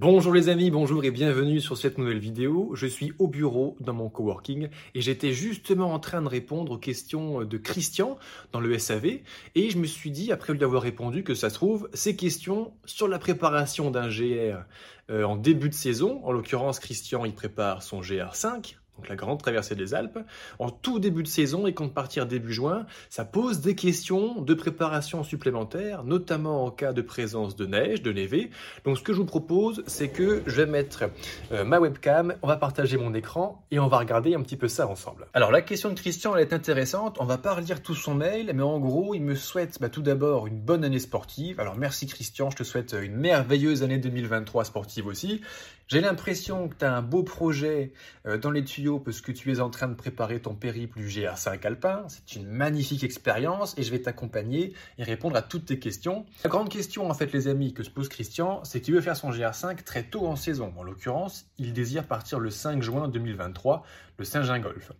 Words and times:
Bonjour 0.00 0.32
les 0.32 0.48
amis, 0.48 0.70
bonjour 0.70 1.04
et 1.04 1.10
bienvenue 1.10 1.60
sur 1.60 1.76
cette 1.76 1.98
nouvelle 1.98 2.20
vidéo. 2.20 2.70
Je 2.72 2.86
suis 2.86 3.12
au 3.18 3.28
bureau 3.28 3.76
dans 3.80 3.92
mon 3.92 4.08
coworking 4.08 4.70
et 4.94 5.02
j'étais 5.02 5.34
justement 5.34 5.92
en 5.92 5.98
train 5.98 6.22
de 6.22 6.26
répondre 6.26 6.72
aux 6.72 6.78
questions 6.78 7.44
de 7.44 7.58
Christian 7.58 8.16
dans 8.52 8.60
le 8.60 8.78
SAV 8.78 9.18
et 9.54 9.68
je 9.68 9.76
me 9.76 9.84
suis 9.84 10.10
dit, 10.10 10.32
après 10.32 10.54
lui 10.54 10.64
avoir 10.64 10.80
répondu, 10.80 11.22
que 11.22 11.34
ça 11.34 11.50
se 11.50 11.56
trouve, 11.56 11.90
ces 11.92 12.16
questions 12.16 12.72
sur 12.86 13.08
la 13.08 13.18
préparation 13.18 13.90
d'un 13.90 14.08
GR 14.08 14.64
euh, 15.10 15.24
en 15.24 15.36
début 15.36 15.68
de 15.68 15.74
saison, 15.74 16.24
en 16.24 16.32
l'occurrence 16.32 16.80
Christian 16.80 17.26
il 17.26 17.34
prépare 17.34 17.82
son 17.82 18.00
GR5, 18.00 18.76
donc 19.00 19.08
la 19.08 19.16
grande 19.16 19.40
traversée 19.40 19.74
des 19.74 19.94
Alpes, 19.94 20.18
en 20.58 20.68
tout 20.68 20.98
début 20.98 21.22
de 21.22 21.28
saison 21.28 21.66
et 21.66 21.72
compte 21.72 21.94
partir 21.94 22.26
début 22.26 22.52
juin, 22.52 22.84
ça 23.08 23.24
pose 23.24 23.60
des 23.60 23.74
questions 23.74 24.42
de 24.42 24.52
préparation 24.52 25.24
supplémentaires, 25.24 26.04
notamment 26.04 26.66
en 26.66 26.70
cas 26.70 26.92
de 26.92 27.00
présence 27.00 27.56
de 27.56 27.64
neige, 27.64 28.02
de 28.02 28.12
névé. 28.12 28.50
Donc 28.84 28.98
ce 28.98 29.02
que 29.02 29.14
je 29.14 29.18
vous 29.18 29.24
propose, 29.24 29.82
c'est 29.86 30.10
que 30.10 30.42
je 30.44 30.56
vais 30.56 30.66
mettre 30.66 31.04
euh, 31.50 31.64
ma 31.64 31.80
webcam, 31.80 32.34
on 32.42 32.46
va 32.46 32.58
partager 32.58 32.98
mon 32.98 33.14
écran 33.14 33.64
et 33.70 33.78
on 33.78 33.88
va 33.88 33.96
regarder 33.96 34.34
un 34.34 34.42
petit 34.42 34.58
peu 34.58 34.68
ça 34.68 34.86
ensemble. 34.86 35.28
Alors 35.32 35.50
la 35.50 35.62
question 35.62 35.88
de 35.88 35.98
Christian, 35.98 36.36
elle 36.36 36.42
est 36.42 36.52
intéressante, 36.52 37.16
on 37.20 37.24
va 37.24 37.38
pas 37.38 37.54
relire 37.54 37.82
tout 37.82 37.94
son 37.94 38.14
mail, 38.14 38.50
mais 38.54 38.62
en 38.62 38.78
gros, 38.80 39.14
il 39.14 39.22
me 39.22 39.34
souhaite 39.34 39.78
bah, 39.80 39.88
tout 39.88 40.02
d'abord 40.02 40.46
une 40.46 40.60
bonne 40.60 40.84
année 40.84 40.98
sportive. 40.98 41.58
Alors 41.58 41.78
merci 41.78 42.06
Christian, 42.06 42.50
je 42.50 42.56
te 42.56 42.64
souhaite 42.64 42.94
une 43.00 43.16
merveilleuse 43.16 43.82
année 43.82 43.96
2023 43.96 44.66
sportive 44.66 45.06
aussi. 45.06 45.40
J'ai 45.90 46.00
l'impression 46.00 46.68
que 46.68 46.76
tu 46.76 46.84
as 46.84 46.94
un 46.94 47.02
beau 47.02 47.24
projet 47.24 47.92
euh, 48.24 48.38
dans 48.38 48.52
les 48.52 48.62
tuyaux 48.62 49.00
parce 49.00 49.20
que 49.20 49.32
tu 49.32 49.50
es 49.50 49.58
en 49.58 49.70
train 49.70 49.88
de 49.88 49.94
préparer 49.94 50.40
ton 50.40 50.54
périple 50.54 51.00
du 51.00 51.08
GR5 51.08 51.66
Alpin. 51.66 52.04
C'est 52.06 52.36
une 52.36 52.46
magnifique 52.46 53.02
expérience 53.02 53.76
et 53.76 53.82
je 53.82 53.90
vais 53.90 54.00
t'accompagner 54.00 54.72
et 54.98 55.02
répondre 55.02 55.34
à 55.34 55.42
toutes 55.42 55.64
tes 55.64 55.80
questions. 55.80 56.26
La 56.44 56.50
grande 56.50 56.68
question, 56.68 57.10
en 57.10 57.14
fait, 57.14 57.32
les 57.32 57.48
amis, 57.48 57.74
que 57.74 57.82
se 57.82 57.90
pose 57.90 58.08
Christian, 58.08 58.62
c'est 58.62 58.80
qu'il 58.80 58.94
veut 58.94 59.00
faire 59.00 59.16
son 59.16 59.32
GR5 59.32 59.82
très 59.82 60.04
tôt 60.04 60.28
en 60.28 60.36
saison. 60.36 60.72
En 60.76 60.84
l'occurrence, 60.84 61.46
il 61.58 61.72
désire 61.72 62.06
partir 62.06 62.38
le 62.38 62.50
5 62.50 62.80
juin 62.84 63.08
2023, 63.08 63.84
le 64.16 64.24
Saint-Gingolf. 64.24 64.92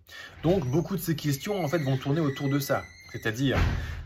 Donc, 0.43 0.67
beaucoup 0.67 0.97
de 0.97 1.01
ces 1.01 1.15
questions, 1.15 1.65
en 1.65 1.69
fait, 1.69 1.79
vont 1.79 1.99
tourner 1.99 2.21
autour 2.21 2.49
de 2.49 2.59
ça 2.59 2.83
c'est-à-dire 3.13 3.59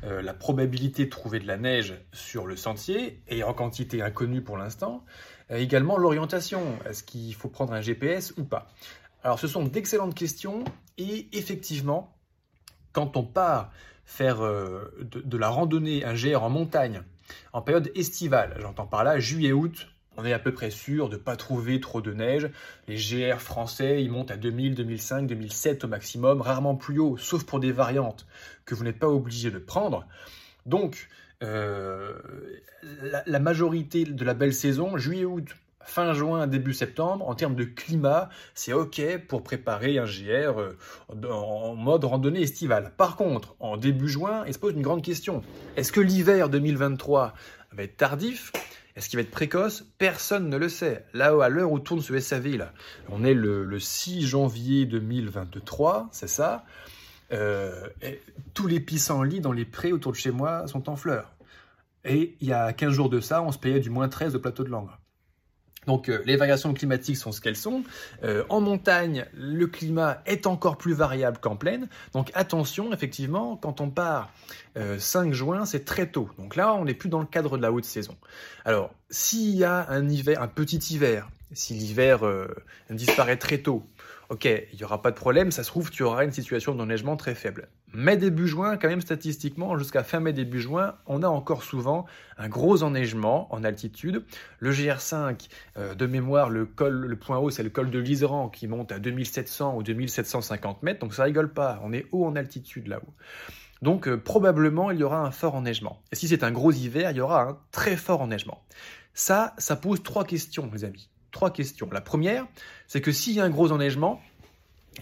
euh, 0.05 0.23
la 0.23 0.35
probabilité 0.35 1.05
de 1.05 1.11
trouver 1.11 1.41
de 1.41 1.47
la 1.47 1.57
neige 1.57 1.95
sur 2.13 2.47
le 2.47 2.57
sentier, 2.57 3.23
et 3.29 3.43
en 3.43 3.55
quantité 3.55 4.03
inconnue 4.03 4.43
pour 4.43 4.57
l'instant, 4.57 5.05
également 5.51 5.99
l'orientation, 5.99 6.63
est-ce 6.89 7.03
qu'il 7.03 7.35
faut 7.35 7.49
prendre 7.49 7.75
un 7.75 7.83
GPS 7.83 8.33
ou 8.39 8.45
pas? 8.45 8.69
Alors 9.23 9.39
ce 9.39 9.47
sont 9.47 9.65
d'excellentes 9.65 10.15
questions, 10.15 10.65
et 10.99 11.29
effectivement, 11.33 12.15
quand 12.93 13.17
on 13.17 13.25
part 13.25 13.71
faire 14.05 14.43
euh, 14.43 14.93
de, 15.01 15.37
la 15.37 15.49
randonnée, 15.49 16.05
un 16.05 16.15
GR 16.15 16.43
en 16.43 16.51
montagne, 16.51 17.03
en 17.53 17.63
période 17.63 17.91
estivale, 17.95 18.57
j'entends 18.61 18.87
par 18.87 19.05
là 19.05 19.19
juillet-août, 19.19 19.89
on 20.17 20.25
est 20.25 20.33
à 20.33 20.39
peu 20.39 20.53
près 20.53 20.71
sûr 20.71 21.09
de 21.09 21.17
ne 21.17 21.21
pas 21.21 21.37
trouver 21.37 21.81
trop 21.81 22.01
de 22.01 22.13
neige. 22.13 22.51
Les 22.89 22.97
GR 22.97 23.41
français, 23.41 24.03
ils 24.03 24.11
montent 24.11 24.31
à 24.31 24.37
2000, 24.37 24.75
2005, 24.75 25.27
2007 25.27 25.85
au 25.85 25.89
maximum, 25.89 26.41
rarement 26.41 26.75
plus 26.75 26.99
haut, 26.99 27.17
sauf 27.17 27.45
pour 27.45 27.61
des 27.61 27.73
variantes 27.73 28.27
que 28.65 28.75
vous 28.75 28.85
n'êtes 28.85 28.99
pas 28.99 29.09
obligé 29.09 29.51
de 29.51 29.59
prendre. 29.59 30.07
Donc, 30.67 31.09
euh, 31.43 32.15
la, 33.27 33.39
majorité 33.39 34.05
de 34.05 34.25
la 34.25 34.35
belle 34.35 34.55
saison, 34.55 34.97
juillet-août, 34.97 35.49
fin 35.81 36.15
juin, 36.15 36.47
début 36.47 36.73
septembre, 36.73 37.29
en 37.29 37.35
termes 37.35 37.55
de 37.55 37.65
climat, 37.65 38.31
c'est 38.55 38.73
OK 38.73 39.03
pour 39.29 39.43
préparer 39.43 39.99
un 39.99 40.07
GR 40.07 40.59
euh, 40.59 40.79
en 41.31 41.75
mode 41.75 42.05
randonnée 42.05 42.43
estivale. 42.43 42.93
Par 42.97 43.17
contre, 43.17 43.55
en 43.61 43.77
début 43.77 44.09
juin, 44.09 44.45
il 44.47 44.55
se 44.55 44.59
pose 44.59 44.73
une 44.75 44.83
grande 44.83 45.03
question. 45.03 45.43
Est-ce 45.77 45.93
que 45.93 46.01
l'hiver 46.01 46.49
2023 46.49 47.35
va 47.73 47.83
être 47.83 47.97
tardif? 47.97 48.53
Est-ce 48.97 49.09
qu'il 49.09 49.19
va 49.19 49.23
être 49.23 49.31
précoce? 49.31 49.85
Personne 49.99 50.49
ne 50.49 50.57
le 50.57 50.69
sait. 50.69 51.05
Là, 51.15 51.35
à 51.43 51.49
l'heure 51.49 51.73
où 51.73 51.81
tourne 51.81 52.01
ce 52.01 52.19
SAV, 52.19 52.57
là, 52.57 52.73
on 53.09 53.25
est 53.25 53.35
le, 53.35 53.79
6 53.79 54.23
janvier 54.23 54.87
2023, 54.87 56.09
c'est 56.13 56.29
ça? 56.29 56.65
Euh, 57.33 57.89
tous 58.53 58.69
les 58.69 58.79
pissenlits 58.79 59.41
dans 59.41 59.53
les 59.53 59.65
prés 59.65 59.93
autour 59.93 60.13
de 60.13 60.17
chez 60.17 60.31
moi 60.31 60.67
sont 60.69 60.89
en 60.89 60.97
fleurs. 60.97 61.33
Et 62.05 62.37
il 62.41 62.49
y 62.49 62.53
a 62.53 62.73
15 62.73 62.93
jours 62.93 63.09
de 63.09 63.21
ça, 63.21 63.43
on 63.43 63.51
se 63.51 63.59
payait 63.59 63.81
du 63.81 63.91
moins 63.91 64.09
13 64.09 64.33
de 64.33 64.39
plateau 64.39 64.63
de 64.63 64.69
Langres. 64.69 65.01
Donc 65.87 66.09
euh, 66.09 66.23
les 66.27 66.37
variations 66.37 66.73
climatiques 66.75 67.17
sont 67.17 67.33
ce 67.33 67.41
qu'elles 67.41 67.57
sont. 67.57 67.83
Euh, 68.23 68.45
en 68.49 68.61
montagne, 68.61 69.27
le 69.35 69.67
climat 69.67 70.23
est 70.27 70.47
encore 70.47 70.77
plus 70.77 70.95
variable 70.95 71.39
qu'en 71.39 71.57
plaine. 71.57 71.89
Donc 72.13 72.31
attention, 72.35 72.93
effectivement, 72.93 73.57
quand 73.57 73.81
on 73.81 73.91
part 73.91 74.33
5 74.77 74.79
euh, 74.79 75.33
juin, 75.33 75.65
c'est 75.65 75.85
très 75.85 76.07
tôt. 76.07 76.29
Donc 76.39 76.57
là, 76.57 76.75
on 76.75 76.85
n'est 76.85 76.95
plus 76.95 77.09
dans 77.09 77.21
le 77.21 77.27
cadre 77.27 77.57
de 77.57 77.63
la 77.63 77.73
haute 77.73 77.85
saison. 77.85 78.17
Alors, 78.65 78.93
s'il 79.11 79.55
y 79.57 79.65
a 79.65 79.89
un 79.91 80.49
petit 80.49 80.95
hiver, 80.95 81.29
si 81.55 81.75
l'hiver 81.75 82.21
disparaît 82.91 83.37
très 83.37 83.59
tôt, 83.59 83.87
ok, 84.31 84.45
il 84.45 84.77
n'y 84.77 84.85
aura 84.85 85.03
pas 85.03 85.11
de 85.11 85.17
problème, 85.17 85.51
ça 85.51 85.63
se 85.63 85.69
trouve, 85.69 85.91
tu 85.91 86.03
auras 86.03 86.25
une 86.25 86.33
situation 86.33 86.75
d'enneigement 86.75 87.17
très 87.17 87.35
faible. 87.35 87.69
Mais 87.93 88.17
début 88.17 88.49
juin, 88.49 88.77
quand 88.77 88.89
même 88.89 89.01
statistiquement, 89.01 89.79
jusqu'à 89.79 90.03
fin 90.03 90.21
mai, 90.21 90.33
début 90.33 90.61
juin, 90.61 90.97
on 91.07 91.23
a 91.23 91.29
encore 91.29 91.63
souvent 91.63 92.07
un 92.39 92.49
gros 92.49 92.83
enneigement 92.83 93.53
en 93.55 93.63
altitude. 93.63 94.25
Le 94.59 94.73
GR5, 94.73 95.49
euh, 95.77 95.95
de 95.95 96.07
mémoire, 96.07 96.51
le 96.51 96.67
col, 96.67 97.07
le 97.07 97.17
point 97.17 97.39
haut, 97.39 97.51
c'est 97.51 97.63
le 97.63 97.71
col 97.71 97.91
de 97.91 97.99
l'Iseran 97.99 98.49
qui 98.49 98.67
monte 98.67 98.91
à 98.91 98.99
2700 98.99 99.77
ou 99.77 99.83
2750 99.83 100.83
mètres, 100.83 101.01
donc 101.01 101.15
ça 101.15 101.25
rigole 101.25 101.53
pas, 101.53 101.81
on 101.85 101.93
est 101.93 102.07
haut 102.11 102.27
en 102.27 102.35
altitude 102.35 102.89
là-haut. 102.89 103.15
Donc 103.83 104.09
euh, 104.09 104.17
probablement, 104.17 104.91
il 104.91 104.99
y 104.99 105.05
aura 105.05 105.21
un 105.21 105.31
fort 105.31 105.55
enneigement. 105.55 106.03
Et 106.11 106.17
si 106.17 106.27
c'est 106.27 106.43
un 106.43 106.51
gros 106.51 106.73
hiver, 106.73 107.11
il 107.13 107.19
y 107.19 107.21
aura 107.21 107.43
un 107.43 107.59
très 107.71 107.97
fort 107.97 108.23
enneigement. 108.23 108.65
Ça, 109.13 109.55
ça 109.59 109.77
pose 109.77 110.03
trois 110.03 110.25
questions, 110.25 110.69
les 110.73 110.85
amis 110.85 111.09
trois 111.35 111.51
questions. 111.51 111.91
La 111.93 112.01
première, 112.01 112.47
c'est 112.87 113.03
que 113.03 113.13
s'il 113.13 113.35
y 113.35 113.41
a 113.41 113.45
un 113.45 113.51
gros 113.51 113.73
enneigement, 113.73 114.23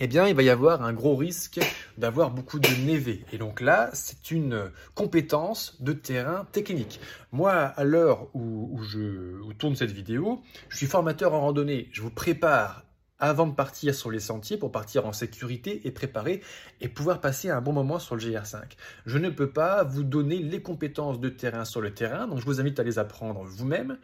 eh 0.00 0.06
bien, 0.06 0.26
il 0.26 0.34
va 0.34 0.43
y 0.43 0.48
avoir 0.48 0.82
un 0.82 0.94
gros 0.94 1.15
risque 1.15 1.60
d'avoir 1.98 2.31
beaucoup 2.31 2.59
de 2.59 2.69
névé. 2.84 3.25
Et 3.31 3.38
donc 3.38 3.60
là, 3.60 3.91
c'est 3.93 4.31
une 4.31 4.70
compétence 4.94 5.76
de 5.81 5.93
terrain 5.93 6.47
technique. 6.50 6.98
Moi, 7.31 7.53
à 7.53 7.84
l'heure 7.84 8.28
où, 8.34 8.81
je 8.82 9.53
tourne 9.59 9.76
cette 9.76 9.93
vidéo, 9.93 10.43
je 10.70 10.78
suis 10.78 10.87
formateur 10.87 11.34
en 11.34 11.43
randonnée. 11.43 11.88
Je 11.93 12.00
vous 12.00 12.10
prépare 12.10 12.84
avant 13.22 13.47
de 13.47 13.55
partir 13.55 13.94
sur 13.94 14.10
les 14.10 14.19
sentiers 14.19 14.56
pour 14.56 14.72
partir 14.72 15.06
en 15.06 15.12
sécurité 15.12 15.81
et 15.84 15.93
préparer 15.93 16.43
et 16.81 16.88
pouvoir 16.88 17.21
passer 17.21 17.50
un 17.50 17.60
bon 17.60 17.72
moment 17.72 18.00
sur 18.00 18.16
le 18.16 18.21
GR5. 18.21 18.65
Je 19.06 19.16
ne 19.16 19.31
peux 19.31 19.49
pas 19.49 19.84
vous 19.84 20.03
donner 20.03 20.38
les 20.38 20.60
compétences 20.60 21.21
de 21.21 21.28
terrain 21.28 21.65
sur 21.65 21.81
le 21.81 21.94
terrain, 21.94 22.27
donc 22.27 22.41
je 22.41 22.44
vous 22.44 22.61
invite 22.61 22.81
à 22.81 22.82
les 22.82 22.99
apprendre 22.99 23.44
vous-même 23.44 23.97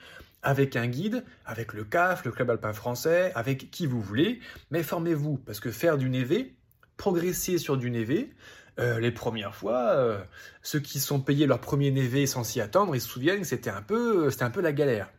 avec 0.45 0.77
un 0.77 0.87
guide, 0.87 1.25
avec 1.45 1.73
le 1.73 1.83
CAF, 1.83 2.25
le 2.25 2.31
Club 2.31 2.49
Alpin 2.51 2.73
Français, 2.73 3.33
avec 3.35 3.73
qui 3.73 3.87
vous 3.87 4.01
voulez, 4.01 4.39
mais 4.71 4.85
formez-vous, 4.85 5.37
parce 5.39 5.59
que 5.59 5.73
faire 5.73 5.99
du 5.99 6.09
névé, 6.09 6.55
progresser 6.97 7.59
sur 7.59 7.77
du 7.77 7.91
névé, 7.91 8.31
euh, 8.79 9.01
les 9.01 9.11
premières 9.11 9.57
fois, 9.57 9.95
euh, 9.97 10.21
ceux 10.63 10.79
qui 10.79 11.01
sont 11.01 11.19
payés 11.19 11.47
leur 11.47 11.61
premier 11.61 11.91
névé 11.91 12.29
sans 12.29 12.45
s'y 12.45 12.61
attendre, 12.61 12.95
ils 12.95 13.01
se 13.01 13.09
souviennent 13.09 13.41
que 13.41 13.47
c'était 13.47 13.71
un 13.71 13.83
peu, 13.83 14.31
un 14.39 14.51
peu 14.51 14.61
la 14.61 14.73
galère. 14.73 15.11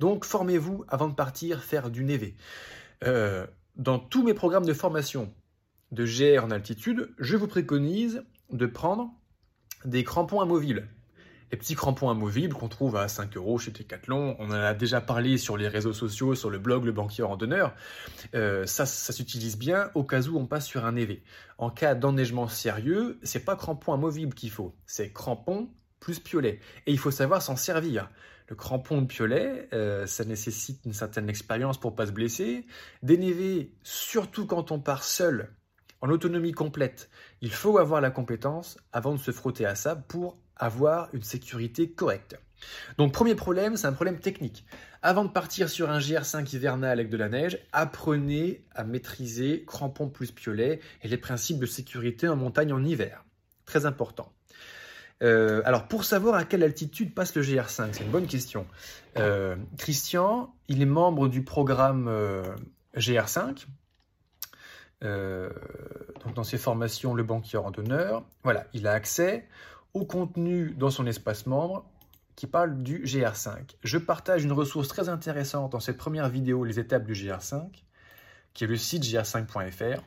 Donc 0.00 0.24
formez-vous 0.24 0.86
avant 0.88 1.08
de 1.08 1.14
partir 1.14 1.62
faire 1.62 1.90
du 1.90 2.02
névé. 2.02 2.34
Euh, 3.02 3.46
dans 3.76 3.98
tous 3.98 4.22
mes 4.22 4.34
programmes 4.34 4.66
de 4.66 4.74
formation 4.74 5.32
de 5.90 6.04
GR 6.04 6.44
en 6.44 6.50
altitude, 6.50 7.14
je 7.18 7.36
vous 7.36 7.46
préconise 7.46 8.22
de 8.50 8.66
prendre 8.66 9.10
des 9.84 10.04
crampons 10.04 10.40
amovibles 10.40 10.88
les 11.52 11.58
petits 11.58 11.74
crampons 11.74 12.08
amovibles 12.08 12.54
qu'on 12.54 12.68
trouve 12.68 12.96
à 12.96 13.08
5 13.08 13.36
euros 13.36 13.58
chez 13.58 13.70
Decathlon. 13.70 14.36
On 14.38 14.46
en 14.46 14.52
a 14.52 14.72
déjà 14.72 15.02
parlé 15.02 15.36
sur 15.36 15.58
les 15.58 15.68
réseaux 15.68 15.92
sociaux, 15.92 16.34
sur 16.34 16.48
le 16.48 16.58
blog 16.58 16.86
Le 16.86 16.92
Banquier 16.92 17.24
Randonneur. 17.24 17.74
Euh, 18.34 18.64
ça, 18.64 18.86
ça 18.86 19.12
s'utilise 19.12 19.58
bien 19.58 19.90
au 19.94 20.02
cas 20.02 20.22
où 20.22 20.38
on 20.38 20.46
passe 20.46 20.66
sur 20.66 20.86
un 20.86 20.96
évé. 20.96 21.22
En 21.58 21.68
cas 21.68 21.94
d'enneigement 21.94 22.48
sérieux, 22.48 23.18
c'est 23.22 23.44
pas 23.44 23.54
crampon 23.54 23.92
amovible 23.92 24.34
qu'il 24.34 24.50
faut, 24.50 24.74
c'est 24.86 25.12
crampon 25.12 25.68
plus 26.00 26.18
piolet. 26.18 26.58
Et 26.86 26.92
il 26.92 26.98
faut 26.98 27.10
savoir 27.10 27.42
s'en 27.42 27.54
servir. 27.54 28.08
Le 28.52 28.56
crampon 28.56 29.00
de 29.00 29.06
piolet, 29.06 29.66
euh, 29.72 30.06
ça 30.06 30.26
nécessite 30.26 30.84
une 30.84 30.92
certaine 30.92 31.30
expérience 31.30 31.80
pour 31.80 31.94
pas 31.94 32.04
se 32.04 32.12
blesser. 32.12 32.66
Dénéver, 33.02 33.72
surtout 33.82 34.44
quand 34.44 34.70
on 34.72 34.78
part 34.78 35.04
seul, 35.04 35.48
en 36.02 36.10
autonomie 36.10 36.52
complète, 36.52 37.08
il 37.40 37.50
faut 37.50 37.78
avoir 37.78 38.02
la 38.02 38.10
compétence 38.10 38.76
avant 38.92 39.14
de 39.14 39.18
se 39.18 39.30
frotter 39.30 39.64
à 39.64 39.74
ça 39.74 39.96
pour 39.96 40.36
avoir 40.54 41.08
une 41.14 41.22
sécurité 41.22 41.92
correcte. 41.92 42.38
Donc 42.98 43.14
premier 43.14 43.34
problème, 43.34 43.78
c'est 43.78 43.86
un 43.86 43.94
problème 43.94 44.20
technique. 44.20 44.66
Avant 45.00 45.24
de 45.24 45.30
partir 45.30 45.70
sur 45.70 45.88
un 45.88 45.98
GR5 45.98 46.54
hivernal 46.54 47.00
avec 47.00 47.08
de 47.08 47.16
la 47.16 47.30
neige, 47.30 47.58
apprenez 47.72 48.66
à 48.74 48.84
maîtriser 48.84 49.64
crampons 49.66 50.10
plus 50.10 50.30
piolet 50.30 50.80
et 51.00 51.08
les 51.08 51.16
principes 51.16 51.58
de 51.58 51.64
sécurité 51.64 52.28
en 52.28 52.36
montagne 52.36 52.74
en 52.74 52.84
hiver. 52.84 53.24
Très 53.64 53.86
important. 53.86 54.30
Euh, 55.22 55.62
alors 55.64 55.86
pour 55.86 56.04
savoir 56.04 56.34
à 56.34 56.44
quelle 56.44 56.62
altitude 56.62 57.14
passe 57.14 57.34
le 57.34 57.42
GR5, 57.42 57.90
c'est 57.92 58.04
une 58.04 58.10
bonne 58.10 58.26
question. 58.26 58.66
Euh, 59.18 59.56
Christian, 59.78 60.54
il 60.68 60.82
est 60.82 60.86
membre 60.86 61.28
du 61.28 61.44
programme 61.44 62.08
euh, 62.08 62.42
GR5. 62.96 63.66
donc 65.02 66.34
dans 66.34 66.44
ses 66.44 66.58
formations, 66.58 67.14
le 67.14 67.22
banquier 67.22 67.58
en. 67.58 67.72
Voilà, 68.42 68.66
il 68.72 68.86
a 68.86 68.92
accès 68.92 69.46
au 69.94 70.04
contenu 70.04 70.74
dans 70.76 70.90
son 70.90 71.06
espace 71.06 71.46
membre 71.46 71.84
qui 72.34 72.46
parle 72.46 72.82
du 72.82 73.04
GR5. 73.04 73.76
Je 73.84 73.98
partage 73.98 74.42
une 74.44 74.52
ressource 74.52 74.88
très 74.88 75.08
intéressante 75.08 75.72
dans 75.72 75.80
cette 75.80 75.98
première 75.98 76.28
vidéo, 76.28 76.64
les 76.64 76.80
étapes 76.80 77.04
du 77.04 77.12
GR5, 77.12 77.68
qui 78.54 78.64
est 78.64 78.66
le 78.66 78.76
site 78.76 79.04
gr5.fr. 79.04 80.02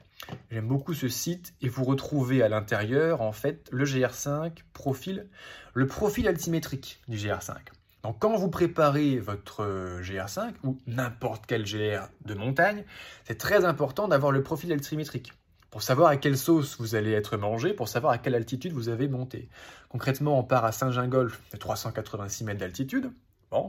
J'aime 0.50 0.68
beaucoup 0.68 0.94
ce 0.94 1.08
site 1.08 1.54
et 1.62 1.70
vous 1.70 1.84
retrouvez 1.84 2.42
à 2.42 2.50
l'intérieur, 2.50 3.22
en 3.22 3.32
fait, 3.32 3.68
le 3.72 3.86
GR5 3.86 4.52
profil, 4.74 5.28
le 5.74 5.88
profil 5.88 6.28
altimétrique 6.28 7.00
du 7.08 7.18
GR5. 7.18 7.56
Donc 8.04 8.20
quand 8.20 8.36
vous 8.36 8.50
préparez 8.50 9.18
votre 9.18 9.64
euh, 9.64 10.02
GR5 10.02 10.54
ou 10.64 10.80
n'importe 10.86 11.46
quel 11.48 11.64
GR 11.64 12.08
de 12.24 12.34
montagne, 12.36 12.86
c'est 13.24 13.38
très 13.38 13.66
important 13.66 14.08
d'avoir 14.08 14.32
le 14.32 14.44
profil 14.44 14.72
altimétrique 14.72 15.34
pour 15.72 15.82
savoir 15.82 16.10
à 16.10 16.16
quelle 16.16 16.38
sauce 16.38 16.80
vous 16.80 16.96
allez 16.96 17.12
être 17.12 17.36
mangé, 17.36 17.74
pour 17.74 17.90
savoir 17.90 18.14
à 18.14 18.18
quelle 18.18 18.36
altitude 18.36 18.72
vous 18.72 18.88
avez 18.88 19.10
monté. 19.10 19.50
Concrètement, 19.90 20.40
on 20.40 20.44
part 20.44 20.64
à 20.64 20.72
Saint-Gingolf 20.72 21.42
de 21.52 21.58
386 21.58 22.46
mètres 22.46 22.60
d'altitude. 22.60 23.12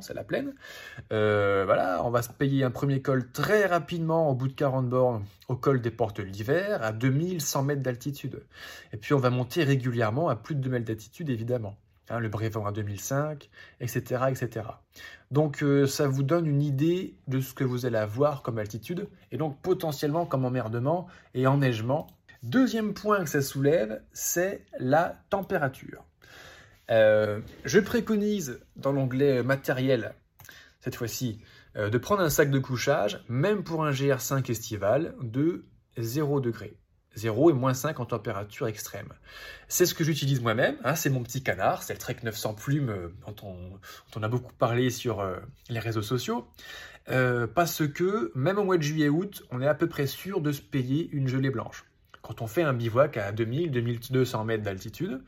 C'est 0.00 0.14
la 0.14 0.24
plaine. 0.24 0.54
Euh, 1.12 1.64
voilà, 1.64 2.02
on 2.04 2.10
va 2.10 2.22
se 2.22 2.30
payer 2.30 2.64
un 2.64 2.70
premier 2.70 3.02
col 3.02 3.30
très 3.30 3.66
rapidement 3.66 4.30
au 4.30 4.34
bout 4.34 4.48
de 4.48 4.52
40 4.52 4.88
bornes 4.88 5.24
au 5.48 5.56
col 5.56 5.80
des 5.80 5.90
portes 5.90 6.18
de 6.18 6.22
l'hiver 6.22 6.82
à 6.82 6.92
2100 6.92 7.62
mètres 7.62 7.82
d'altitude. 7.82 8.42
Et 8.92 8.96
puis 8.96 9.14
on 9.14 9.18
va 9.18 9.30
monter 9.30 9.64
régulièrement 9.64 10.28
à 10.28 10.36
plus 10.36 10.54
de 10.54 10.60
2 10.60 10.70
mètres 10.70 10.86
d'altitude, 10.86 11.30
évidemment. 11.30 11.76
Hein, 12.08 12.20
le 12.20 12.28
Brévent 12.28 12.64
à 12.66 12.72
2005, 12.72 13.48
etc. 13.80 14.24
etc. 14.28 14.66
Donc 15.32 15.62
euh, 15.62 15.88
ça 15.88 16.06
vous 16.06 16.22
donne 16.22 16.46
une 16.46 16.62
idée 16.62 17.16
de 17.26 17.40
ce 17.40 17.52
que 17.52 17.64
vous 17.64 17.84
allez 17.84 17.98
avoir 17.98 18.42
comme 18.42 18.58
altitude, 18.58 19.08
et 19.32 19.36
donc 19.36 19.60
potentiellement 19.60 20.24
comme 20.24 20.44
emmerdement 20.44 21.08
et 21.34 21.48
enneigement. 21.48 22.06
Deuxième 22.44 22.94
point 22.94 23.24
que 23.24 23.30
ça 23.30 23.42
soulève, 23.42 24.02
c'est 24.12 24.64
la 24.78 25.16
température. 25.30 26.04
Euh, 26.90 27.40
je 27.64 27.80
préconise 27.80 28.60
dans 28.76 28.92
l'onglet 28.92 29.42
matériel, 29.42 30.14
cette 30.80 30.96
fois-ci, 30.96 31.40
euh, 31.76 31.90
de 31.90 31.98
prendre 31.98 32.22
un 32.22 32.30
sac 32.30 32.50
de 32.50 32.58
couchage, 32.58 33.24
même 33.28 33.64
pour 33.64 33.84
un 33.84 33.90
GR5 33.90 34.50
estival, 34.50 35.14
de 35.20 35.64
0 35.98 36.40
degré. 36.40 36.76
0 37.16 37.50
et 37.50 37.52
moins 37.54 37.72
5 37.72 37.98
en 37.98 38.04
température 38.04 38.68
extrême. 38.68 39.08
C'est 39.68 39.86
ce 39.86 39.94
que 39.94 40.04
j'utilise 40.04 40.42
moi-même, 40.42 40.76
hein, 40.84 40.94
c'est 40.94 41.08
mon 41.08 41.22
petit 41.22 41.42
canard, 41.42 41.82
c'est 41.82 41.94
le 41.94 41.98
Trek 41.98 42.18
900 42.22 42.54
Plume 42.54 42.90
euh, 42.90 43.08
dont 43.26 43.80
on, 44.14 44.22
a 44.22 44.28
beaucoup 44.28 44.52
parlé 44.52 44.90
sur 44.90 45.26
les 45.70 45.78
réseaux 45.78 46.02
sociaux, 46.02 46.46
parce 47.06 47.86
que 47.86 48.32
même 48.34 48.58
au 48.58 48.64
mois 48.64 48.76
de 48.76 48.82
juillet-août, 48.82 49.44
on 49.50 49.62
est 49.62 49.66
à 49.66 49.74
peu 49.74 49.88
près 49.88 50.06
sûr 50.06 50.40
de 50.40 50.52
se 50.52 50.60
payer 50.60 51.08
une 51.12 51.28
gelée 51.28 51.50
blanche. 51.50 51.84
Quand 52.22 52.42
on 52.42 52.46
fait 52.46 52.62
un 52.62 52.72
bivouac 52.72 53.16
à 53.18 53.32
2000-2200 53.32 54.44
mètres 54.44 54.64
d'altitude, 54.64 55.22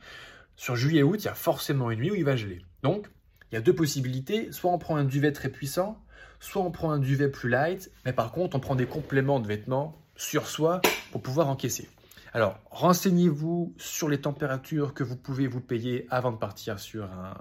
sur 0.59 0.75
juillet-août, 0.75 1.23
il 1.23 1.25
y 1.25 1.29
a 1.29 1.35
forcément 1.35 1.89
une 1.89 2.01
nuit 2.01 2.11
où 2.11 2.15
il 2.15 2.25
va 2.25 2.35
geler. 2.35 2.61
Donc, 2.83 3.09
il 3.49 3.55
y 3.55 3.57
a 3.57 3.61
deux 3.61 3.73
possibilités, 3.73 4.51
soit 4.51 4.69
on 4.69 4.77
prend 4.77 4.97
un 4.97 5.05
duvet 5.05 5.31
très 5.31 5.47
puissant, 5.47 6.03
soit 6.41 6.61
on 6.61 6.69
prend 6.69 6.91
un 6.91 6.99
duvet 6.99 7.29
plus 7.29 7.47
light, 7.47 7.89
mais 8.03 8.11
par 8.11 8.33
contre, 8.33 8.57
on 8.57 8.59
prend 8.59 8.75
des 8.75 8.85
compléments 8.85 9.39
de 9.39 9.47
vêtements 9.47 9.95
sur 10.17 10.47
soi 10.47 10.81
pour 11.13 11.21
pouvoir 11.21 11.47
encaisser. 11.47 11.87
Alors, 12.33 12.59
renseignez-vous 12.71 13.73
sur 13.77 14.09
les 14.09 14.19
températures 14.19 14.93
que 14.93 15.05
vous 15.05 15.15
pouvez 15.15 15.47
vous 15.47 15.61
payer 15.61 16.05
avant 16.09 16.33
de 16.33 16.37
partir 16.37 16.77
sur 16.77 17.05
un, 17.05 17.35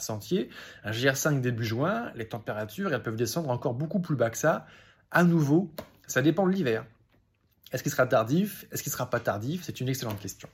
sentier. 0.00 0.50
Un 0.82 0.90
GR5 0.90 1.40
début 1.40 1.64
juin, 1.64 2.10
les 2.16 2.26
températures, 2.26 2.92
elles 2.92 3.02
peuvent 3.02 3.16
descendre 3.16 3.48
encore 3.48 3.74
beaucoup 3.74 4.00
plus 4.00 4.16
bas 4.16 4.28
que 4.28 4.38
ça. 4.38 4.66
À 5.12 5.22
nouveau, 5.22 5.70
ça 6.08 6.20
dépend 6.20 6.44
de 6.44 6.52
l'hiver. 6.52 6.84
Est-ce 7.70 7.84
qu'il 7.84 7.92
sera 7.92 8.08
tardif? 8.08 8.66
Est-ce 8.72 8.82
qu'il 8.82 8.90
ne 8.90 8.94
sera 8.94 9.08
pas 9.08 9.20
tardif? 9.20 9.62
C'est 9.62 9.80
une 9.80 9.88
excellente 9.88 10.18
question. 10.18 10.48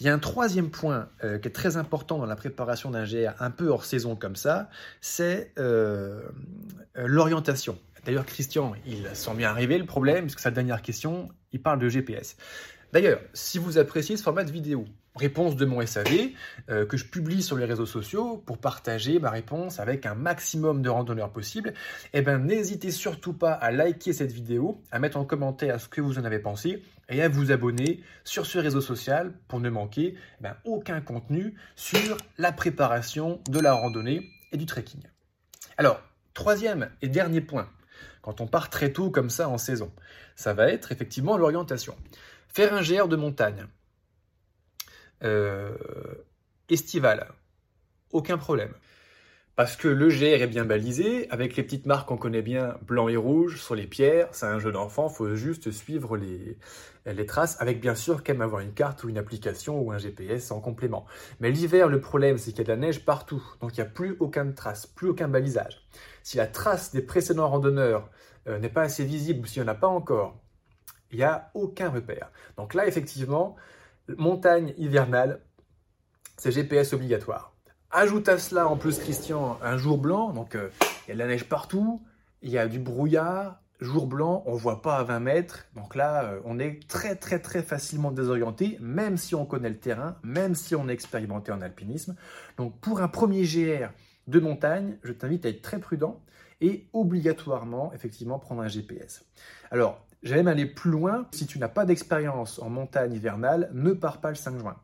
Il 0.00 0.06
y 0.06 0.08
a 0.08 0.14
un 0.14 0.18
troisième 0.18 0.70
point 0.70 1.08
euh, 1.24 1.38
qui 1.38 1.48
est 1.48 1.52
très 1.52 1.76
important 1.76 2.18
dans 2.18 2.26
la 2.26 2.36
préparation 2.36 2.90
d'un 2.90 3.04
GR 3.04 3.32
un 3.40 3.50
peu 3.50 3.68
hors 3.68 3.84
saison 3.84 4.14
comme 4.14 4.36
ça, 4.36 4.68
c'est 5.00 5.52
euh, 5.58 6.20
euh, 6.96 7.06
l'orientation. 7.06 7.78
D'ailleurs, 8.04 8.26
Christian, 8.26 8.74
il 8.86 9.08
sent 9.14 9.34
bien 9.34 9.50
arriver 9.50 9.78
le 9.78 9.86
problème, 9.86 10.24
puisque 10.24 10.40
sa 10.40 10.50
dernière 10.50 10.82
question, 10.82 11.28
il 11.52 11.60
parle 11.60 11.80
de 11.80 11.88
GPS. 11.88 12.36
D'ailleurs, 12.96 13.20
si 13.34 13.58
vous 13.58 13.76
appréciez 13.76 14.16
ce 14.16 14.22
format 14.22 14.42
de 14.42 14.50
vidéo, 14.50 14.86
réponse 15.16 15.54
de 15.56 15.66
mon 15.66 15.84
SAV, 15.84 16.30
euh, 16.70 16.86
que 16.86 16.96
je 16.96 17.04
publie 17.04 17.42
sur 17.42 17.58
les 17.58 17.66
réseaux 17.66 17.84
sociaux 17.84 18.38
pour 18.38 18.56
partager 18.56 19.18
ma 19.18 19.28
réponse 19.28 19.80
avec 19.80 20.06
un 20.06 20.14
maximum 20.14 20.80
de 20.80 20.88
randonneurs 20.88 21.30
possible, 21.30 21.74
eh 22.14 22.22
ben, 22.22 22.38
n'hésitez 22.38 22.90
surtout 22.90 23.34
pas 23.34 23.52
à 23.52 23.70
liker 23.70 24.14
cette 24.14 24.32
vidéo, 24.32 24.80
à 24.90 24.98
mettre 24.98 25.18
en 25.18 25.26
commentaire 25.26 25.78
ce 25.78 25.90
que 25.90 26.00
vous 26.00 26.18
en 26.18 26.24
avez 26.24 26.38
pensé 26.38 26.82
et 27.10 27.20
à 27.20 27.28
vous 27.28 27.52
abonner 27.52 28.00
sur 28.24 28.46
ce 28.46 28.58
réseau 28.58 28.80
social 28.80 29.34
pour 29.46 29.60
ne 29.60 29.68
manquer 29.68 30.14
eh 30.16 30.42
ben, 30.42 30.56
aucun 30.64 31.02
contenu 31.02 31.54
sur 31.74 32.16
la 32.38 32.50
préparation 32.50 33.42
de 33.50 33.60
la 33.60 33.74
randonnée 33.74 34.22
et 34.52 34.56
du 34.56 34.64
trekking. 34.64 35.02
Alors, 35.76 36.00
troisième 36.32 36.88
et 37.02 37.08
dernier 37.08 37.42
point, 37.42 37.68
quand 38.22 38.40
on 38.40 38.46
part 38.46 38.70
très 38.70 38.90
tôt 38.90 39.10
comme 39.10 39.28
ça 39.28 39.50
en 39.50 39.58
saison. 39.58 39.92
Ça 40.34 40.52
va 40.52 40.68
être 40.68 40.92
effectivement 40.92 41.36
l'orientation. 41.36 41.94
Faire 42.56 42.72
un 42.72 42.80
GR 42.80 43.06
de 43.06 43.16
montagne, 43.16 43.66
euh, 45.22 45.74
estival, 46.70 47.28
aucun 48.12 48.38
problème. 48.38 48.72
Parce 49.56 49.76
que 49.76 49.88
le 49.88 50.08
GR 50.08 50.40
est 50.40 50.46
bien 50.46 50.64
balisé, 50.64 51.30
avec 51.30 51.54
les 51.56 51.62
petites 51.62 51.84
marques 51.84 52.08
qu'on 52.08 52.16
connaît 52.16 52.40
bien, 52.40 52.78
blanc 52.80 53.08
et 53.08 53.16
rouge, 53.18 53.60
sur 53.60 53.74
les 53.74 53.86
pierres. 53.86 54.28
C'est 54.32 54.46
un 54.46 54.58
jeu 54.58 54.72
d'enfant, 54.72 55.10
faut 55.10 55.36
juste 55.36 55.70
suivre 55.70 56.16
les, 56.16 56.56
les 57.04 57.26
traces, 57.26 57.60
avec 57.60 57.78
bien 57.78 57.94
sûr 57.94 58.24
quand 58.24 58.32
même 58.32 58.40
avoir 58.40 58.62
une 58.62 58.72
carte 58.72 59.04
ou 59.04 59.10
une 59.10 59.18
application 59.18 59.78
ou 59.78 59.92
un 59.92 59.98
GPS 59.98 60.50
en 60.50 60.60
complément. 60.60 61.04
Mais 61.40 61.50
l'hiver, 61.50 61.88
le 61.88 62.00
problème, 62.00 62.38
c'est 62.38 62.52
qu'il 62.52 62.60
y 62.60 62.62
a 62.62 62.64
de 62.64 62.70
la 62.70 62.78
neige 62.78 63.04
partout, 63.04 63.44
donc 63.60 63.76
il 63.76 63.82
n'y 63.82 63.86
a 63.86 63.90
plus 63.90 64.16
aucune 64.18 64.54
trace, 64.54 64.86
plus 64.86 65.10
aucun 65.10 65.28
balisage. 65.28 65.86
Si 66.22 66.38
la 66.38 66.46
trace 66.46 66.90
des 66.90 67.02
précédents 67.02 67.50
randonneurs 67.50 68.08
euh, 68.48 68.58
n'est 68.58 68.70
pas 68.70 68.80
assez 68.80 69.04
visible 69.04 69.42
ou 69.42 69.46
s'il 69.46 69.62
n'y 69.62 69.68
en 69.68 69.72
a 69.72 69.74
pas 69.74 69.88
encore, 69.88 70.40
il 71.12 71.18
n'y 71.18 71.24
a 71.24 71.50
aucun 71.54 71.88
repère. 71.90 72.30
Donc 72.56 72.74
là, 72.74 72.86
effectivement, 72.86 73.56
montagne 74.16 74.74
hivernale, 74.78 75.40
c'est 76.36 76.52
GPS 76.52 76.92
obligatoire. 76.92 77.54
Ajoute 77.90 78.28
à 78.28 78.38
cela 78.38 78.68
en 78.68 78.76
plus, 78.76 78.98
Christian, 78.98 79.58
un 79.62 79.76
jour 79.76 79.98
blanc, 79.98 80.32
donc 80.32 80.54
euh, 80.54 80.68
il 81.06 81.10
y 81.10 81.12
a 81.12 81.14
de 81.14 81.18
la 81.18 81.26
neige 81.26 81.44
partout, 81.44 82.02
il 82.42 82.50
y 82.50 82.58
a 82.58 82.66
du 82.66 82.78
brouillard, 82.78 83.60
jour 83.80 84.06
blanc, 84.06 84.42
on 84.46 84.54
ne 84.54 84.58
voit 84.58 84.82
pas 84.82 84.96
à 84.96 85.04
20 85.04 85.20
mètres, 85.20 85.66
donc 85.74 85.94
là, 85.94 86.24
euh, 86.24 86.40
on 86.44 86.58
est 86.58 86.86
très 86.88 87.14
très 87.14 87.38
très 87.38 87.62
facilement 87.62 88.10
désorienté, 88.10 88.76
même 88.80 89.16
si 89.16 89.34
on 89.34 89.46
connaît 89.46 89.70
le 89.70 89.78
terrain, 89.78 90.16
même 90.22 90.54
si 90.54 90.74
on 90.74 90.88
est 90.88 90.92
expérimenté 90.92 91.52
en 91.52 91.62
alpinisme. 91.62 92.16
Donc 92.58 92.78
pour 92.80 93.00
un 93.00 93.08
premier 93.08 93.44
GR, 93.44 93.88
de 94.26 94.40
montagne, 94.40 94.98
je 95.02 95.12
t'invite 95.12 95.46
à 95.46 95.48
être 95.48 95.62
très 95.62 95.78
prudent 95.78 96.20
et 96.60 96.88
obligatoirement, 96.92 97.92
effectivement, 97.94 98.38
prendre 98.38 98.62
un 98.62 98.68
GPS. 98.68 99.24
Alors, 99.70 100.04
j'aime 100.26 100.48
aller 100.48 100.66
plus 100.66 100.90
loin. 100.90 101.28
Si 101.32 101.46
tu 101.46 101.58
n'as 101.58 101.68
pas 101.68 101.84
d'expérience 101.84 102.58
en 102.58 102.68
montagne 102.68 103.14
hivernale, 103.14 103.70
ne 103.72 103.92
pars 103.92 104.20
pas 104.20 104.30
le 104.30 104.34
5 104.34 104.58
juin. 104.58 104.76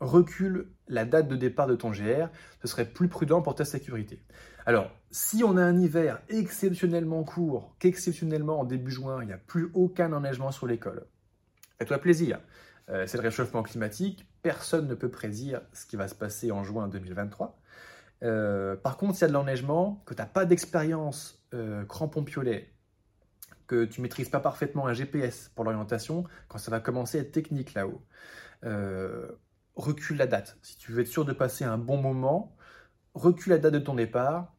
Recule 0.00 0.68
la 0.88 1.04
date 1.04 1.28
de 1.28 1.36
départ 1.36 1.66
de 1.66 1.76
ton 1.76 1.90
GR, 1.90 2.28
ce 2.62 2.68
serait 2.68 2.84
plus 2.84 3.08
prudent 3.08 3.42
pour 3.42 3.54
ta 3.54 3.64
sécurité. 3.64 4.22
Alors, 4.66 4.90
si 5.10 5.42
on 5.44 5.56
a 5.56 5.62
un 5.62 5.78
hiver 5.78 6.20
exceptionnellement 6.28 7.24
court, 7.24 7.74
qu'exceptionnellement 7.78 8.60
en 8.60 8.64
début 8.64 8.90
juin, 8.90 9.22
il 9.22 9.26
n'y 9.26 9.32
a 9.32 9.38
plus 9.38 9.70
aucun 9.74 10.12
enneigement 10.12 10.50
sur 10.50 10.66
l'école, 10.66 11.06
fais-toi 11.78 11.98
plaisir. 11.98 12.40
Euh, 12.90 13.06
c'est 13.06 13.16
le 13.16 13.22
réchauffement 13.22 13.62
climatique, 13.62 14.28
personne 14.42 14.86
ne 14.88 14.94
peut 14.94 15.10
prédire 15.10 15.62
ce 15.72 15.86
qui 15.86 15.96
va 15.96 16.06
se 16.06 16.14
passer 16.14 16.50
en 16.50 16.64
juin 16.64 16.88
2023. 16.88 17.58
Euh, 18.22 18.76
par 18.76 18.96
contre, 18.96 19.14
s'il 19.14 19.22
y 19.22 19.24
a 19.24 19.28
de 19.28 19.32
l'enneigement, 19.32 20.02
que 20.06 20.14
tu 20.14 20.20
n'as 20.20 20.26
pas 20.26 20.44
d'expérience 20.44 21.42
euh, 21.54 21.84
crampon 21.86 22.24
piolet, 22.24 22.73
que 23.66 23.84
tu 23.84 24.00
maîtrises 24.00 24.28
pas 24.28 24.40
parfaitement 24.40 24.86
un 24.86 24.92
GPS 24.92 25.50
pour 25.54 25.64
l'orientation, 25.64 26.24
quand 26.48 26.58
ça 26.58 26.70
va 26.70 26.80
commencer 26.80 27.18
à 27.18 27.22
être 27.22 27.32
technique 27.32 27.74
là-haut, 27.74 28.02
euh, 28.64 29.28
recule 29.76 30.16
la 30.16 30.26
date. 30.26 30.58
Si 30.62 30.76
tu 30.78 30.92
veux 30.92 31.02
être 31.02 31.08
sûr 31.08 31.24
de 31.24 31.32
passer 31.32 31.64
un 31.64 31.78
bon 31.78 31.96
moment, 31.96 32.56
recule 33.14 33.52
la 33.52 33.58
date 33.58 33.74
de 33.74 33.78
ton 33.78 33.94
départ 33.94 34.54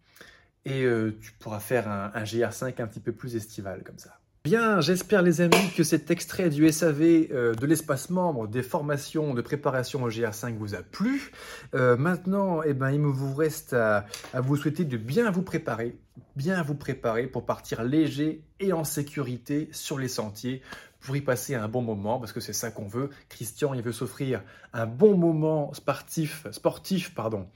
et 0.65 0.83
euh, 0.83 1.17
tu 1.21 1.31
pourras 1.33 1.59
faire 1.59 1.87
un, 1.87 2.11
un 2.13 2.23
GR5 2.23 2.81
un 2.81 2.87
petit 2.87 2.99
peu 2.99 3.13
plus 3.13 3.35
estival 3.35 3.83
comme 3.83 3.99
ça. 3.99 4.19
Bien, 4.45 4.79
j'espère 4.79 5.23
les 5.23 5.41
amis 5.41 5.71
que 5.75 5.83
cet 5.83 6.11
extrait 6.11 6.51
du 6.51 6.71
SAV 6.71 7.01
euh, 7.01 7.55
de 7.55 7.65
l'espace 7.65 8.11
membre 8.11 8.47
des 8.47 8.61
formations 8.61 9.33
de 9.33 9.41
préparation 9.41 10.03
au 10.03 10.09
GR5 10.11 10.55
vous 10.57 10.75
a 10.75 10.83
plu. 10.83 11.31
Euh, 11.73 11.97
maintenant, 11.97 12.61
eh 12.61 12.75
ben, 12.75 12.91
il 12.91 12.99
me 12.99 13.07
vous 13.07 13.33
reste 13.33 13.73
à, 13.73 14.05
vous 14.35 14.55
souhaiter 14.55 14.85
de 14.85 14.97
bien 14.97 15.31
vous 15.31 15.41
préparer, 15.41 15.97
bien 16.35 16.61
vous 16.61 16.75
préparer 16.75 17.25
pour 17.25 17.47
partir 17.47 17.81
léger 17.81 18.43
et 18.59 18.71
en 18.71 18.83
sécurité 18.83 19.67
sur 19.71 19.97
les 19.97 20.07
sentiers 20.07 20.61
pour 20.99 21.15
y 21.15 21.21
passer 21.21 21.55
un 21.55 21.67
bon 21.67 21.81
moment, 21.81 22.19
parce 22.19 22.31
que 22.31 22.39
c'est 22.39 22.53
ça 22.53 22.69
qu'on 22.69 22.87
veut. 22.87 23.09
Christian, 23.29 23.73
il 23.73 23.81
veut 23.81 23.91
s'offrir 23.91 24.43
un 24.73 24.85
bon 24.85 25.17
moment 25.17 25.73
sportif, 25.73 26.45
sportif 26.51 27.15
pardon, 27.15 27.47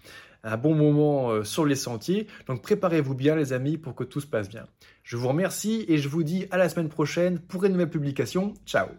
un 0.44 0.58
bon 0.58 0.76
moment 0.76 1.32
euh, 1.32 1.44
sur 1.44 1.66
les 1.66 1.76
sentiers. 1.76 2.28
Donc 2.48 2.62
préparez-vous 2.62 3.16
bien 3.16 3.36
les 3.36 3.54
amis 3.54 3.78
pour 3.78 3.96
que 3.96 4.04
tout 4.04 4.22
se 4.22 4.28
passe 4.28 4.50
bien. 4.50 4.66
Je 5.04 5.18
vous 5.18 5.28
remercie 5.28 5.86
et 5.88 5.98
je 5.98 6.08
vous 6.08 6.24
dis 6.24 6.48
à 6.52 6.58
la 6.58 6.70
semaine 6.70 6.90
prochaine 6.90 7.40
pour 7.40 7.64
une 7.66 7.74
nouvelle 7.74 7.90
publication. 7.90 8.54
Ciao 8.66 8.90